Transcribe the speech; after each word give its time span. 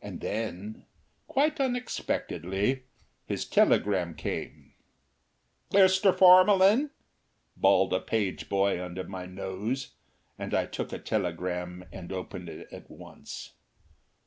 And 0.00 0.22
then, 0.22 0.86
quite 1.26 1.60
unexpectedly, 1.60 2.84
his 3.26 3.44
telegram 3.44 4.14
came. 4.14 4.72
"Mr. 5.70 6.16
Formalyn!" 6.18 6.88
bawled 7.58 7.92
a 7.92 8.00
page 8.00 8.48
boy 8.48 8.82
under 8.82 9.04
my 9.04 9.26
nose, 9.26 9.90
and 10.38 10.54
I 10.54 10.64
took 10.64 10.88
the 10.88 10.98
telegram 10.98 11.84
and 11.92 12.10
opened 12.10 12.48
it 12.48 12.72
at 12.72 12.90
once. 12.90 13.52